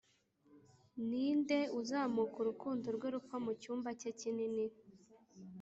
ninde 1.07 1.59
uzamuka 1.79 2.35
urukundo 2.39 2.85
rwe 2.95 3.07
rupfa 3.13 3.37
mucyumba 3.45 3.89
cye 3.99 4.11
kinini, 4.19 4.65